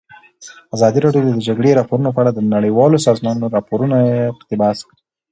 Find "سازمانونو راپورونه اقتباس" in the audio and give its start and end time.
3.07-4.77